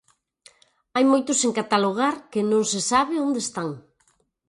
[0.95, 3.69] Hai moitos sen catalogar que non se sabe onde están.